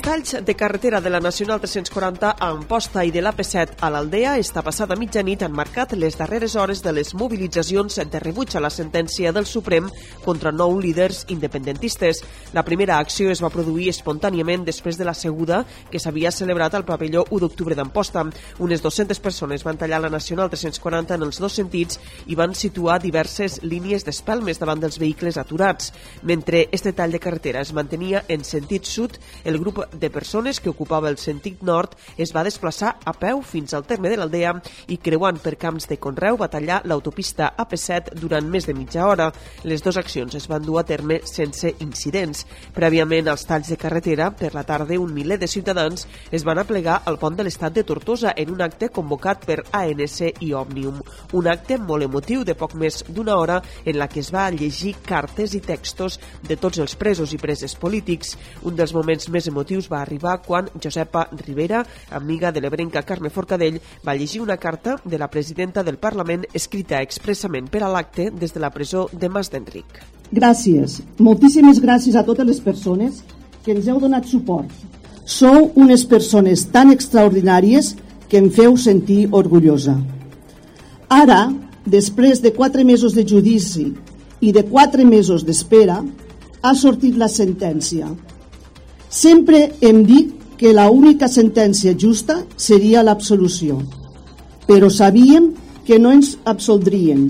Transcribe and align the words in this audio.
Talls 0.00 0.36
de 0.46 0.54
carretera 0.56 1.00
de 1.02 1.10
la 1.10 1.20
Nacional 1.20 1.60
340 1.60 2.30
a 2.30 2.46
Amposta 2.48 3.02
i 3.04 3.10
de 3.12 3.20
l'AP7 3.20 3.82
a 3.84 3.90
l'Aldea 3.92 4.38
esta 4.40 4.62
passada 4.64 4.96
mitjanit 4.96 5.42
han 5.44 5.52
marcat 5.52 5.92
les 5.92 6.16
darreres 6.16 6.54
hores 6.56 6.80
de 6.80 6.94
les 6.96 7.10
mobilitzacions 7.12 7.98
de 8.00 8.20
rebuig 8.22 8.54
a 8.56 8.62
la 8.64 8.70
sentència 8.72 9.32
del 9.36 9.44
Suprem 9.44 9.90
contra 10.24 10.52
nou 10.52 10.78
líders 10.80 11.26
independentistes. 11.28 12.22
La 12.56 12.64
primera 12.64 12.96
acció 12.96 13.28
es 13.28 13.42
va 13.44 13.50
produir 13.52 13.90
espontàniament 13.92 14.64
després 14.64 14.96
de 14.96 15.04
la 15.04 15.12
seguda 15.12 15.66
que 15.90 16.00
s'havia 16.00 16.32
celebrat 16.32 16.78
al 16.78 16.86
pavelló 16.88 17.26
1 17.28 17.42
d'octubre 17.44 17.76
d'Amposta. 17.76 18.24
Unes 18.58 18.80
200 18.80 19.20
persones 19.20 19.66
van 19.68 19.76
tallar 19.76 20.00
la 20.00 20.10
Nacional 20.10 20.48
340 20.48 21.20
en 21.20 21.28
els 21.28 21.42
dos 21.44 21.60
sentits 21.60 22.00
i 22.26 22.38
van 22.40 22.54
situar 22.54 23.02
diverses 23.04 23.60
línies 23.62 24.08
d'espelmes 24.08 24.64
davant 24.64 24.80
dels 24.80 24.98
vehicles 24.98 25.36
aturats. 25.36 25.92
Mentre 26.22 26.70
este 26.72 26.94
tall 26.94 27.12
de 27.12 27.20
carretera 27.20 27.60
es 27.60 27.74
mantenia 27.76 28.24
en 28.28 28.48
sentit 28.48 28.88
sud, 28.88 29.20
el 29.44 29.60
grup 29.60 29.89
de 29.92 30.10
persones 30.10 30.60
que 30.60 30.70
ocupava 30.70 31.08
el 31.08 31.18
sentit 31.18 31.62
nord 31.62 31.96
es 32.16 32.34
va 32.36 32.44
desplaçar 32.46 32.96
a 33.04 33.14
peu 33.16 33.42
fins 33.42 33.74
al 33.74 33.86
terme 33.88 34.10
de 34.10 34.18
l'Aldea 34.20 34.54
i 34.88 34.98
creuant 35.02 35.40
per 35.42 35.56
camps 35.60 35.88
de 35.90 35.98
Conreu 35.98 36.36
va 36.40 36.50
tallar 36.52 36.82
l'autopista 36.84 37.52
AP7 37.56 38.14
durant 38.20 38.46
més 38.50 38.66
de 38.66 38.74
mitja 38.74 39.06
hora. 39.06 39.30
Les 39.64 39.82
dues 39.82 39.98
accions 40.00 40.34
es 40.34 40.48
van 40.50 40.62
dur 40.64 40.80
a 40.80 40.86
terme 40.86 41.20
sense 41.24 41.74
incidents. 41.80 42.44
Prèviament 42.74 43.28
als 43.28 43.46
talls 43.48 43.70
de 43.70 43.78
carretera, 43.80 44.30
per 44.30 44.52
la 44.54 44.64
tarda 44.64 44.98
un 45.00 45.12
miler 45.14 45.38
de 45.38 45.48
ciutadans 45.48 46.06
es 46.30 46.44
van 46.44 46.58
aplegar 46.58 47.00
al 47.06 47.18
pont 47.18 47.36
de 47.36 47.44
l'estat 47.46 47.72
de 47.74 47.84
Tortosa 47.84 48.34
en 48.36 48.50
un 48.50 48.60
acte 48.62 48.90
convocat 48.90 49.44
per 49.46 49.60
ANC 49.72 50.42
i 50.42 50.52
Òmnium. 50.56 51.00
Un 51.38 51.48
acte 51.48 51.78
molt 51.78 52.04
emotiu 52.04 52.44
de 52.44 52.56
poc 52.58 52.74
més 52.74 53.04
d'una 53.08 53.36
hora 53.36 53.60
en 53.84 53.98
la 53.98 54.08
que 54.08 54.20
es 54.20 54.32
va 54.34 54.48
llegir 54.50 54.96
cartes 55.06 55.54
i 55.54 55.62
textos 55.64 56.18
de 56.46 56.56
tots 56.56 56.80
els 56.82 56.96
presos 56.98 57.32
i 57.32 57.38
preses 57.38 57.76
polítics. 57.78 58.36
Un 58.66 58.76
dels 58.76 58.94
moments 58.96 59.28
més 59.30 59.46
emotius 59.48 59.79
motius 59.80 59.88
va 59.88 60.02
arribar 60.02 60.42
quan 60.42 60.68
Josepa 60.80 61.28
Rivera, 61.46 61.84
amiga 62.10 62.52
de 62.52 62.60
l'ebrenca 62.60 63.02
Carme 63.02 63.30
Forcadell, 63.30 63.80
va 64.04 64.14
llegir 64.14 64.40
una 64.40 64.56
carta 64.56 64.98
de 65.04 65.18
la 65.18 65.28
presidenta 65.28 65.82
del 65.82 65.96
Parlament 65.96 66.44
escrita 66.52 67.00
expressament 67.00 67.68
per 67.70 67.82
a 67.82 67.88
l'acte 67.88 68.30
des 68.30 68.52
de 68.52 68.60
la 68.60 68.70
presó 68.70 69.08
de 69.12 69.28
Mas 69.28 69.50
d'Enric. 69.50 70.02
Gràcies, 70.32 71.00
moltíssimes 71.18 71.80
gràcies 71.80 72.16
a 72.16 72.24
totes 72.24 72.46
les 72.46 72.60
persones 72.60 73.22
que 73.64 73.72
ens 73.72 73.88
heu 73.88 74.00
donat 74.00 74.26
suport. 74.26 74.70
Sou 75.24 75.72
unes 75.76 76.04
persones 76.04 76.66
tan 76.70 76.90
extraordinàries 76.90 77.96
que 78.28 78.38
em 78.38 78.50
feu 78.50 78.76
sentir 78.76 79.28
orgullosa. 79.32 79.96
Ara, 81.08 81.50
després 81.86 82.40
de 82.40 82.52
quatre 82.52 82.84
mesos 82.84 83.14
de 83.14 83.24
judici 83.26 83.92
i 84.40 84.52
de 84.52 84.62
quatre 84.62 85.04
mesos 85.04 85.44
d'espera, 85.44 86.02
ha 86.62 86.74
sortit 86.74 87.16
la 87.16 87.28
sentència 87.28 88.06
Sempre 89.10 89.72
hem 89.80 90.04
dit 90.06 90.30
que 90.56 90.70
la 90.72 90.86
única 90.90 91.26
sentència 91.26 91.96
justa 91.98 92.44
seria 92.54 93.02
l'absolució, 93.02 93.80
però 94.68 94.86
sabíem 94.86 95.48
que 95.86 95.98
no 95.98 96.12
ens 96.14 96.36
absoldrien, 96.46 97.24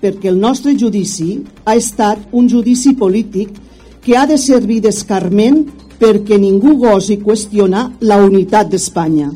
perquè 0.00 0.30
el 0.32 0.38
nostre 0.40 0.72
judici 0.80 1.42
ha 1.66 1.74
estat 1.76 2.32
un 2.32 2.48
judici 2.48 2.94
polític 2.96 3.52
que 4.00 4.16
ha 4.16 4.24
de 4.30 4.38
servir 4.40 4.80
d'escarment 4.80 5.66
perquè 6.00 6.38
ningú 6.40 6.78
gosi 6.80 7.18
qüestionar 7.20 7.90
la 8.00 8.22
unitat 8.24 8.72
d'Espanya. 8.72 9.28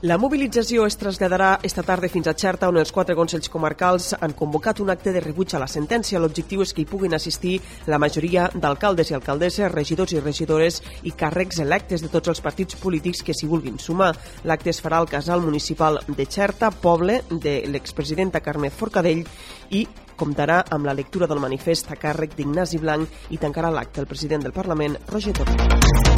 La 0.00 0.16
mobilització 0.16 0.86
es 0.88 0.94
traslladarà 0.96 1.58
esta 1.60 1.82
tarda 1.84 2.08
fins 2.08 2.24
a 2.30 2.32
Xerta, 2.32 2.70
on 2.72 2.78
els 2.80 2.88
quatre 2.88 3.12
consells 3.12 3.50
comarcals 3.52 4.14
han 4.16 4.32
convocat 4.32 4.78
un 4.80 4.88
acte 4.88 5.12
de 5.12 5.20
rebuig 5.20 5.52
a 5.52 5.58
la 5.60 5.66
sentència. 5.68 6.16
L'objectiu 6.22 6.62
és 6.64 6.72
que 6.72 6.80
hi 6.80 6.88
puguin 6.88 7.12
assistir 7.12 7.58
la 7.84 7.98
majoria 8.00 8.46
d'alcaldes 8.54 9.10
i 9.10 9.18
alcaldesses, 9.18 9.68
regidors 9.74 10.14
i 10.16 10.22
regidores 10.24 10.80
i 11.04 11.12
càrrecs 11.12 11.60
electes 11.60 12.00
de 12.00 12.08
tots 12.08 12.32
els 12.32 12.40
partits 12.40 12.80
polítics 12.80 13.20
que 13.20 13.36
s'hi 13.36 13.50
vulguin 13.50 13.76
sumar. 13.76 14.14
L'acte 14.48 14.72
es 14.72 14.80
farà 14.80 15.02
al 15.02 15.10
casal 15.10 15.44
municipal 15.44 16.00
de 16.08 16.24
Xerta, 16.24 16.70
poble 16.70 17.20
de 17.28 17.58
l'expresidenta 17.68 18.40
Carme 18.40 18.70
Forcadell 18.72 19.26
i 19.68 19.84
comptarà 20.16 20.62
amb 20.70 20.88
la 20.88 20.96
lectura 20.96 21.28
del 21.28 21.44
manifest 21.44 21.92
a 21.92 22.00
càrrec 22.00 22.38
d'Ignasi 22.38 22.80
Blanc 22.80 23.28
i 23.36 23.36
tancarà 23.36 23.68
l'acte 23.68 24.00
el 24.00 24.08
president 24.08 24.48
del 24.48 24.56
Parlament, 24.56 24.96
Roger 25.12 25.36
Torrent. 25.36 26.09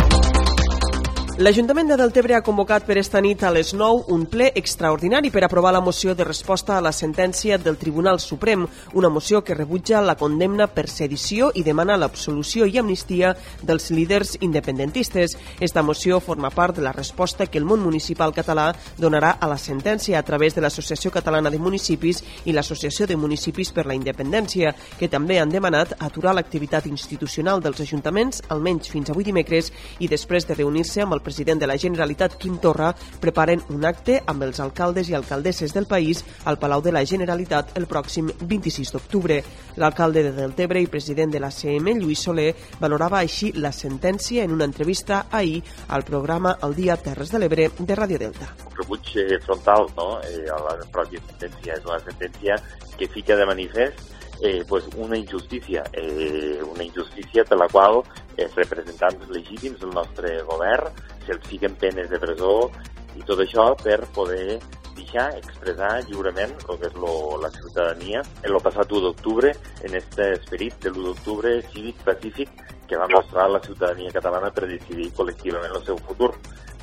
L'Ajuntament 1.39 1.89
de 1.89 1.97
Deltebre 1.97 2.35
ha 2.37 2.43
convocat 2.45 2.85
per 2.85 2.99
esta 3.01 3.21
nit 3.25 3.41
a 3.41 3.49
les 3.51 3.71
9 3.73 4.13
un 4.13 4.27
ple 4.29 4.51
extraordinari 4.53 5.31
per 5.33 5.41
aprovar 5.47 5.71
la 5.73 5.81
moció 5.81 6.13
de 6.15 6.27
resposta 6.29 6.77
a 6.77 6.83
la 6.85 6.91
sentència 6.93 7.57
del 7.57 7.79
Tribunal 7.81 8.21
Suprem, 8.21 8.67
una 8.93 9.09
moció 9.09 9.41
que 9.41 9.55
rebutja 9.57 10.03
la 10.05 10.15
condemna 10.21 10.67
per 10.69 10.91
sedició 10.93 11.49
i 11.57 11.63
demana 11.65 11.97
l'absolució 11.97 12.67
i 12.69 12.77
amnistia 12.77 13.31
dels 13.63 13.89
líders 13.91 14.35
independentistes. 14.41 15.39
Esta 15.59 15.83
moció 15.83 16.21
forma 16.21 16.51
part 16.51 16.77
de 16.77 16.83
la 16.85 16.93
resposta 16.93 17.47
que 17.47 17.57
el 17.57 17.65
món 17.65 17.81
municipal 17.81 18.37
català 18.37 18.69
donarà 18.99 19.39
a 19.41 19.49
la 19.49 19.57
sentència 19.57 20.19
a 20.19 20.23
través 20.23 20.55
de 20.55 20.61
l'Associació 20.61 21.11
Catalana 21.11 21.49
de 21.49 21.59
Municipis 21.59 22.23
i 22.45 22.53
l'Associació 22.53 23.09
de 23.09 23.17
Municipis 23.17 23.73
per 23.73 23.87
la 23.87 23.97
Independència, 23.97 24.75
que 25.01 25.09
també 25.09 25.41
han 25.41 25.49
demanat 25.49 25.97
aturar 25.99 26.37
l'activitat 26.37 26.93
institucional 26.93 27.65
dels 27.65 27.81
ajuntaments 27.81 28.45
almenys 28.51 28.93
fins 28.93 29.09
avui 29.09 29.25
dimecres 29.25 29.73
i 29.99 30.13
després 30.13 30.45
de 30.45 30.61
reunir-se 30.61 31.01
amb 31.01 31.17
el 31.17 31.22
president 31.23 31.61
de 31.61 31.69
la 31.71 31.79
Generalitat, 31.79 32.37
Quim 32.39 32.59
Torra, 32.63 32.93
preparen 33.21 33.63
un 33.75 33.87
acte 33.89 34.19
amb 34.27 34.45
els 34.47 34.61
alcaldes 34.61 35.09
i 35.11 35.17
alcaldesses 35.19 35.75
del 35.75 35.87
país 35.87 36.25
al 36.45 36.59
Palau 36.59 36.83
de 36.83 36.93
la 36.93 37.05
Generalitat 37.09 37.77
el 37.79 37.89
pròxim 37.91 38.31
26 38.41 38.93
d'octubre. 38.93 39.41
L'alcalde 39.81 40.23
de 40.27 40.33
Deltebre 40.37 40.83
i 40.83 40.91
president 40.91 41.33
de 41.33 41.41
la 41.41 41.51
CM, 41.51 41.97
Lluís 41.99 42.25
Soler, 42.27 42.51
valorava 42.81 43.21
així 43.23 43.53
la 43.57 43.73
sentència 43.73 44.45
en 44.45 44.53
una 44.53 44.69
entrevista 44.69 45.27
ahir 45.31 45.63
al 45.89 46.05
programa 46.05 46.57
El 46.63 46.77
dia 46.77 46.97
Terres 46.97 47.33
de 47.33 47.41
l'Ebre 47.41 47.71
de 47.79 47.99
Radio 47.99 48.19
Delta. 48.19 48.53
Un 48.69 48.77
rebuig 48.83 49.13
frontal 49.47 49.89
no? 49.97 50.09
eh, 50.21 50.47
a 50.51 50.59
la 50.63 50.79
pròpia 50.93 51.23
sentència. 51.31 51.79
És 51.79 51.87
una 51.89 52.01
sentència 52.05 52.59
que 52.99 53.09
fica 53.09 53.37
de 53.37 53.47
manifest 53.49 54.12
eh, 54.43 54.65
pues 54.69 54.85
una 54.97 55.17
injustícia, 55.17 55.85
eh, 55.93 56.61
una 56.69 56.83
injustícia 56.83 57.45
per 57.45 57.59
la 57.59 57.69
qual 57.69 58.03
els 58.37 58.55
representants 58.59 59.29
legítims 59.31 59.81
del 59.81 59.95
nostre 59.95 60.43
govern 60.49 60.91
se'ls 61.27 61.47
fiquen 61.47 61.77
penes 61.79 62.11
de 62.11 62.19
presó 62.19 62.71
i 63.15 63.23
tot 63.29 63.39
això 63.45 63.71
per 63.79 64.01
poder 64.17 64.59
deixar 64.97 65.29
expressar 65.39 65.93
lliurement 66.09 66.53
el 66.69 66.81
que 66.81 66.91
és 66.91 66.99
lo, 66.99 67.39
la 67.41 67.53
ciutadania 67.55 68.25
en 68.43 68.51
el 68.51 68.61
passat 68.65 68.91
1 68.91 69.05
d'octubre, 69.07 69.55
en 69.87 69.95
aquest 69.95 70.19
esperit 70.27 70.77
de 70.83 70.91
l'1 70.91 71.07
d'octubre 71.13 71.55
cívic 71.71 72.03
pacífic 72.05 72.51
que 72.89 72.99
va 72.99 73.09
mostrar 73.09 73.49
la 73.49 73.63
ciutadania 73.63 74.13
catalana 74.13 74.51
per 74.51 74.67
decidir 74.67 75.13
col·lectivament 75.17 75.79
el 75.79 75.87
seu 75.87 76.03
futur 76.09 76.35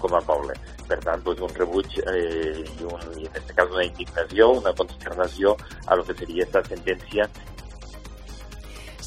com 0.02 0.16
a 0.18 0.22
poble. 0.26 0.56
Per 0.90 0.98
tant, 1.04 1.22
doncs, 1.26 1.44
un 1.46 1.56
rebuig 1.60 2.00
eh, 2.02 2.64
i, 2.64 2.88
un, 2.88 3.06
i 3.20 3.28
en 3.28 3.32
aquest 3.32 3.54
cas 3.58 3.72
una 3.76 3.86
indignació, 3.86 4.52
una 4.62 4.74
consternació 4.80 5.56
a 5.88 6.00
lo 6.00 6.08
que 6.08 6.18
seria 6.22 6.48
aquesta 6.48 6.66
sentència 6.74 7.30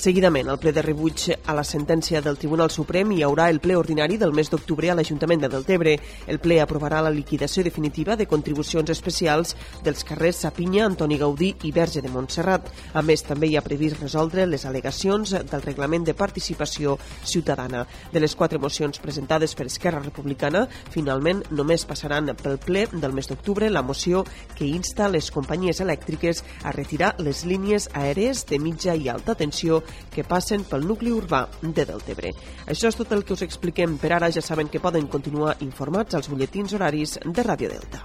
Seguidament, 0.02 0.48
al 0.50 0.58
ple 0.58 0.72
de 0.74 0.82
rebuig 0.82 1.28
a 1.46 1.54
la 1.54 1.62
sentència 1.62 2.18
del 2.24 2.34
Tribunal 2.34 2.72
Suprem 2.74 3.12
hi 3.14 3.20
haurà 3.22 3.44
el 3.52 3.60
ple 3.62 3.76
ordinari 3.78 4.16
del 4.18 4.32
mes 4.34 4.48
d'octubre 4.50 4.88
a 4.90 4.96
l'Ajuntament 4.98 5.44
de 5.44 5.50
Deltebre. 5.52 5.92
El 6.26 6.40
ple 6.42 6.56
aprovarà 6.58 6.98
la 7.06 7.12
liquidació 7.14 7.62
definitiva 7.62 8.16
de 8.18 8.26
contribucions 8.26 8.90
especials 8.90 9.54
dels 9.86 10.02
carrers 10.02 10.40
Sapinya, 10.42 10.88
Antoni 10.88 11.20
Gaudí 11.20 11.52
i 11.62 11.70
Verge 11.70 12.02
de 12.02 12.10
Montserrat. 12.10 12.66
A 12.98 13.02
més, 13.06 13.22
també 13.22 13.46
hi 13.46 13.54
ha 13.54 13.62
previst 13.62 14.02
resoldre 14.02 14.48
les 14.50 14.64
al·legacions 14.66 15.36
del 15.38 15.62
Reglament 15.62 16.08
de 16.10 16.16
Participació 16.18 16.96
Ciutadana. 17.22 17.84
De 18.10 18.18
les 18.18 18.34
quatre 18.34 18.58
mocions 18.58 18.98
presentades 18.98 19.54
per 19.54 19.68
Esquerra 19.70 20.02
Republicana, 20.02 20.64
finalment 20.90 21.44
només 21.52 21.86
passaran 21.86 22.34
pel 22.42 22.58
ple 22.58 22.88
del 22.90 23.14
mes 23.14 23.30
d'octubre 23.30 23.70
la 23.70 23.86
moció 23.86 24.26
que 24.58 24.66
insta 24.66 25.06
les 25.06 25.30
companyies 25.30 25.78
elèctriques 25.86 26.42
a 26.64 26.74
retirar 26.74 27.14
les 27.22 27.46
línies 27.46 27.86
aèries 27.94 28.42
de 28.50 28.58
mitja 28.58 28.98
i 28.98 29.06
alta 29.06 29.38
tensió 29.38 29.84
que 30.12 30.24
passen 30.24 30.64
pel 30.68 30.86
nucli 30.86 31.12
urbà 31.12 31.46
de 31.62 31.86
Deltebre. 31.88 32.32
Això 32.66 32.88
és 32.88 32.98
tot 32.98 33.12
el 33.12 33.24
que 33.24 33.34
us 33.36 33.44
expliquem 33.46 33.98
per 33.98 34.12
ara. 34.12 34.30
Ja 34.32 34.42
saben 34.42 34.68
que 34.68 34.80
poden 34.80 35.08
continuar 35.08 35.56
informats 35.60 36.14
als 36.14 36.28
butlletins 36.32 36.72
horaris 36.74 37.18
de 37.24 37.42
Ràdio 37.42 37.68
Delta. 37.72 38.02